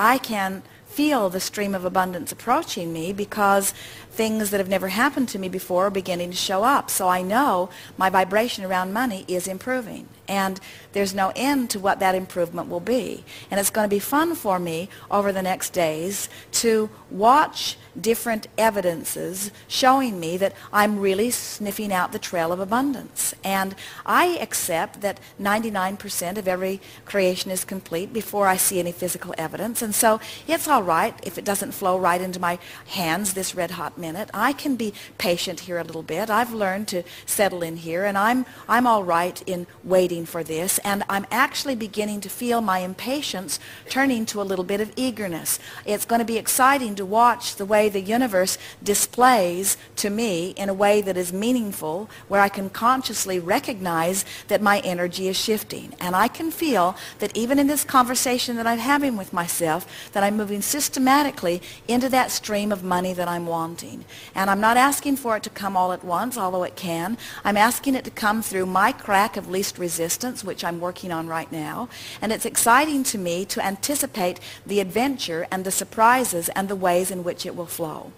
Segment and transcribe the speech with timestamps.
[0.00, 3.74] I can feel the stream of abundance approaching me because
[4.10, 6.88] things that have never happened to me before are beginning to show up.
[6.88, 10.08] So I know my vibration around money is improving.
[10.26, 10.58] And
[10.92, 13.24] there's no end to what that improvement will be.
[13.50, 18.46] And it's going to be fun for me over the next days to watch different
[18.56, 23.34] evidences showing me that I'm really sniffing out the trail of abundance.
[23.44, 29.34] And I accept that 99% of every creation is complete before I see any physical
[29.38, 29.82] evidence.
[29.82, 32.58] And so it's all right if it doesn't flow right into my
[32.88, 34.30] hands this red hot minute.
[34.34, 36.30] I can be patient here a little bit.
[36.30, 40.78] I've learned to settle in here and I'm, I'm all right in waiting for this.
[40.78, 45.58] And I'm actually beginning to feel my impatience turning to a little bit of eagerness.
[45.84, 50.68] It's going to be exciting to watch the way the universe displays to me in
[50.68, 55.94] a way that is meaningful, where I can consciously recognize that my energy is shifting.
[56.00, 60.22] And I can feel that even in this conversation that I'm having with myself, that
[60.22, 64.04] I'm moving systematically into that stream of money that I'm wanting.
[64.34, 67.16] And I'm not asking for it to come all at once, although it can.
[67.44, 71.26] I'm asking it to come through my crack of least resistance, which I'm working on
[71.26, 71.88] right now.
[72.20, 77.10] And it's exciting to me to anticipate the adventure and the surprises and the ways
[77.10, 78.12] in which it will flow.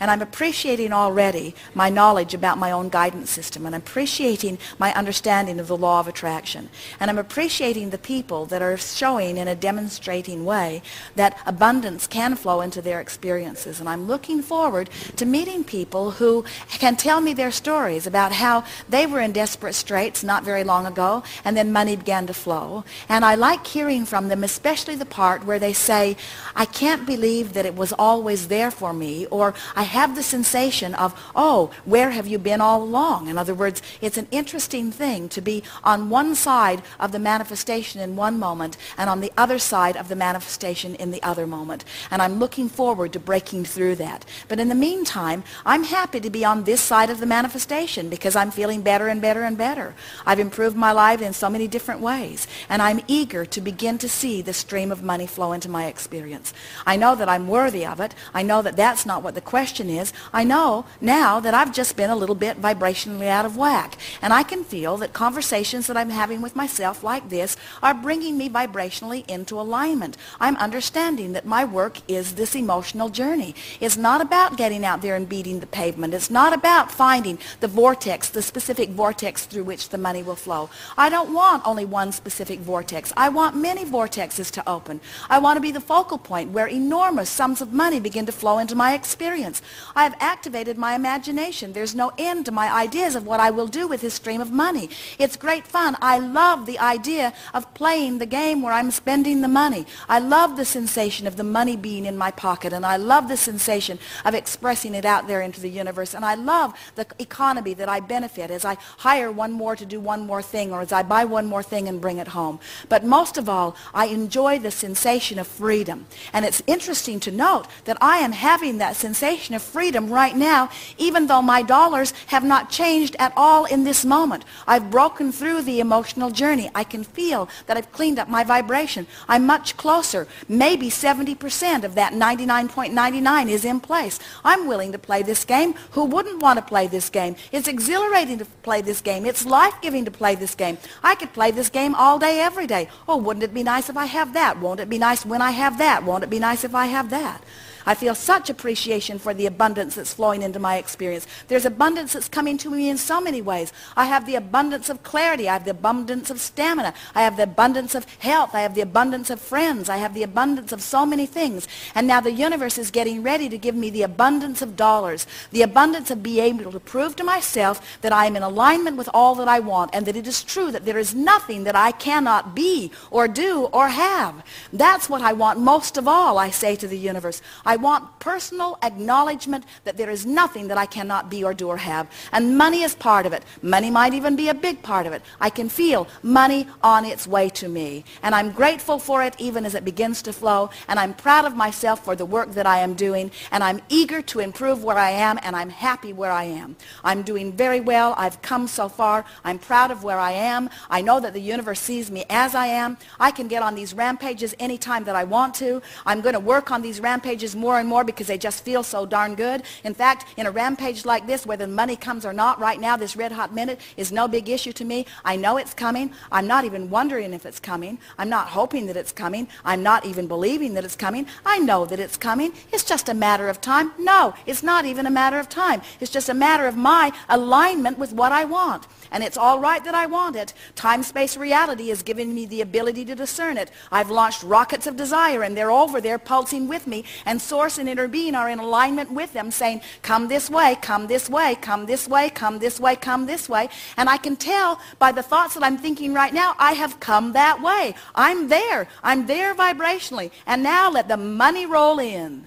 [0.00, 3.66] And I'm appreciating already my knowledge about my own guidance system.
[3.66, 6.68] And I'm appreciating my understanding of the law of attraction.
[7.00, 10.82] And I'm appreciating the people that are showing in a demonstrating way
[11.16, 13.80] that abundance can flow into their experiences.
[13.80, 16.44] And I'm looking forward to meeting people who
[16.78, 20.86] can tell me their stories about how they were in desperate straits not very long
[20.86, 22.84] ago and then money began to flow.
[23.08, 26.16] And I like hearing from them, especially the part where they say,
[26.54, 30.94] I can't believe that it was always there for me or I have the sensation
[30.94, 33.28] of, oh, where have you been all along?
[33.28, 38.00] In other words, it's an interesting thing to be on one side of the manifestation
[38.00, 41.84] in one moment and on the other side of the manifestation in the other moment.
[42.10, 44.24] And I'm looking forward to breaking through that.
[44.48, 48.36] But in the meantime, I'm happy to be on this side of the manifestation because
[48.36, 49.94] I'm feeling better and better and better.
[50.26, 52.46] I've improved my life in so many different ways.
[52.68, 56.52] And I'm eager to begin to see the stream of money flow into my experience.
[56.86, 58.14] I know that I'm worthy of it.
[58.34, 61.72] I know that that's not what the question question is, I know now that I've
[61.72, 63.96] just been a little bit vibrationally out of whack.
[64.20, 68.36] And I can feel that conversations that I'm having with myself like this are bringing
[68.36, 70.16] me vibrationally into alignment.
[70.40, 73.54] I'm understanding that my work is this emotional journey.
[73.78, 76.12] It's not about getting out there and beating the pavement.
[76.12, 80.70] It's not about finding the vortex, the specific vortex through which the money will flow.
[80.96, 83.12] I don't want only one specific vortex.
[83.16, 85.00] I want many vortexes to open.
[85.30, 88.58] I want to be the focal point where enormous sums of money begin to flow
[88.58, 89.62] into my experience.
[89.94, 91.72] I have activated my imagination.
[91.72, 94.50] There's no end to my ideas of what I will do with this stream of
[94.50, 94.90] money.
[95.18, 95.96] It's great fun.
[96.00, 99.86] I love the idea of playing the game where I'm spending the money.
[100.08, 103.36] I love the sensation of the money being in my pocket, and I love the
[103.36, 106.14] sensation of expressing it out there into the universe.
[106.14, 110.00] And I love the economy that I benefit as I hire one more to do
[110.00, 112.60] one more thing, or as I buy one more thing and bring it home.
[112.88, 116.06] But most of all, I enjoy the sensation of freedom.
[116.32, 120.70] And it's interesting to note that I am having that sensation of freedom right now,
[120.96, 124.44] even though my dollars have not changed at all in this moment.
[124.66, 126.70] I've broken through the emotional journey.
[126.74, 129.08] I can feel that I've cleaned up my vibration.
[129.28, 130.28] I'm much closer.
[130.48, 134.20] Maybe 70% of that 99.99 is in place.
[134.44, 135.74] I'm willing to play this game.
[135.92, 137.34] Who wouldn't want to play this game?
[137.50, 139.26] It's exhilarating to play this game.
[139.26, 140.78] It's life-giving to play this game.
[141.02, 142.88] I could play this game all day, every day.
[143.08, 144.60] Oh, wouldn't it be nice if I have that?
[144.60, 146.04] Won't it be nice when I have that?
[146.04, 147.42] Won't it be nice if I have that?
[147.86, 151.26] I feel such appreciation for the abundance that's flowing into my experience.
[151.48, 153.72] There's abundance that's coming to me in so many ways.
[153.96, 155.48] I have the abundance of clarity.
[155.48, 156.94] I have the abundance of stamina.
[157.14, 158.54] I have the abundance of health.
[158.54, 159.88] I have the abundance of friends.
[159.88, 161.68] I have the abundance of so many things.
[161.94, 165.62] And now the universe is getting ready to give me the abundance of dollars, the
[165.62, 169.34] abundance of being able to prove to myself that I am in alignment with all
[169.36, 172.54] that I want and that it is true that there is nothing that I cannot
[172.54, 174.44] be or do or have.
[174.72, 177.42] That's what I want most of all, I say to the universe.
[177.68, 181.76] I want personal acknowledgement that there is nothing that I cannot be or do or
[181.76, 182.10] have.
[182.32, 183.44] And money is part of it.
[183.60, 185.20] Money might even be a big part of it.
[185.38, 188.06] I can feel money on its way to me.
[188.22, 190.70] And I'm grateful for it even as it begins to flow.
[190.88, 193.30] And I'm proud of myself for the work that I am doing.
[193.52, 195.38] And I'm eager to improve where I am.
[195.42, 196.74] And I'm happy where I am.
[197.04, 198.14] I'm doing very well.
[198.16, 199.26] I've come so far.
[199.44, 200.70] I'm proud of where I am.
[200.88, 202.96] I know that the universe sees me as I am.
[203.20, 205.82] I can get on these rampages anytime that I want to.
[206.06, 209.04] I'm going to work on these rampages more and more because they just feel so
[209.04, 209.62] darn good.
[209.84, 213.16] In fact, in a rampage like this, whether money comes or not right now, this
[213.16, 215.06] red hot minute is no big issue to me.
[215.24, 216.12] I know it's coming.
[216.32, 217.98] I'm not even wondering if it's coming.
[218.16, 219.48] I'm not hoping that it's coming.
[219.64, 221.26] I'm not even believing that it's coming.
[221.44, 222.52] I know that it's coming.
[222.72, 223.92] It's just a matter of time.
[223.98, 225.82] No, it's not even a matter of time.
[226.00, 228.86] It's just a matter of my alignment with what I want.
[229.10, 230.52] And it's all right that I want it.
[230.74, 233.70] Time-space reality is giving me the ability to discern it.
[233.90, 237.04] I've launched rockets of desire, and they're over there pulsing with me.
[237.24, 241.06] And Source and Inner Being are in alignment with them, saying, come this way, come
[241.06, 243.68] this way, come this way, come this way, come this way.
[243.96, 247.32] And I can tell by the thoughts that I'm thinking right now, I have come
[247.32, 247.94] that way.
[248.14, 248.88] I'm there.
[249.02, 250.30] I'm there vibrationally.
[250.46, 252.44] And now let the money roll in.